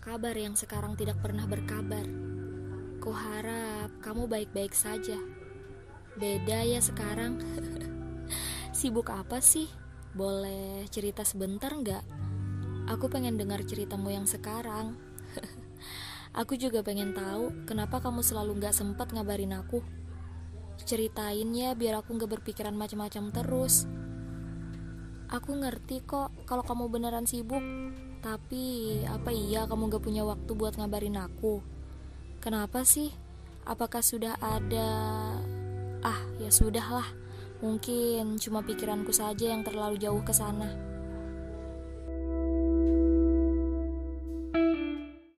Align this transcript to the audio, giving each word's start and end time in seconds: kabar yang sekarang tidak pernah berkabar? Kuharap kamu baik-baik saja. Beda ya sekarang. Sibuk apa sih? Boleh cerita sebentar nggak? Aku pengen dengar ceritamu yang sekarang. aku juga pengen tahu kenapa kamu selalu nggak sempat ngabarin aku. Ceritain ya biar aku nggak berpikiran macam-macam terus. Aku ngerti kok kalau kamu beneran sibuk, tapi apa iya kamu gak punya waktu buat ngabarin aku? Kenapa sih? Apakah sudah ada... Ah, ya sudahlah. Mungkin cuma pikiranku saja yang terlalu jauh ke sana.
kabar 0.00 0.32
yang 0.32 0.56
sekarang 0.56 0.96
tidak 0.96 1.20
pernah 1.20 1.44
berkabar? 1.44 2.08
Kuharap 2.96 3.92
kamu 4.00 4.24
baik-baik 4.24 4.72
saja. 4.72 5.20
Beda 6.16 6.64
ya 6.64 6.80
sekarang. 6.80 7.36
Sibuk 8.72 9.12
apa 9.12 9.44
sih? 9.44 9.68
Boleh 10.16 10.88
cerita 10.88 11.28
sebentar 11.28 11.76
nggak? 11.76 12.00
Aku 12.88 13.12
pengen 13.12 13.36
dengar 13.36 13.60
ceritamu 13.68 14.08
yang 14.08 14.24
sekarang. 14.24 14.96
aku 16.40 16.56
juga 16.56 16.80
pengen 16.80 17.12
tahu 17.12 17.68
kenapa 17.68 18.00
kamu 18.00 18.24
selalu 18.24 18.56
nggak 18.56 18.72
sempat 18.72 19.12
ngabarin 19.12 19.60
aku. 19.60 19.84
Ceritain 20.88 21.52
ya 21.52 21.76
biar 21.76 22.00
aku 22.00 22.16
nggak 22.16 22.40
berpikiran 22.40 22.72
macam-macam 22.72 23.28
terus. 23.28 23.84
Aku 25.26 25.58
ngerti 25.58 26.06
kok 26.06 26.30
kalau 26.46 26.62
kamu 26.62 26.86
beneran 26.86 27.26
sibuk, 27.26 27.62
tapi 28.22 29.02
apa 29.10 29.34
iya 29.34 29.66
kamu 29.66 29.90
gak 29.90 30.04
punya 30.06 30.22
waktu 30.22 30.50
buat 30.54 30.78
ngabarin 30.78 31.18
aku? 31.18 31.58
Kenapa 32.38 32.86
sih? 32.86 33.10
Apakah 33.66 34.06
sudah 34.06 34.38
ada... 34.38 34.88
Ah, 36.06 36.20
ya 36.38 36.46
sudahlah. 36.54 37.10
Mungkin 37.58 38.38
cuma 38.38 38.62
pikiranku 38.62 39.10
saja 39.10 39.50
yang 39.50 39.66
terlalu 39.66 39.98
jauh 39.98 40.22
ke 40.22 40.30
sana. 40.30 40.70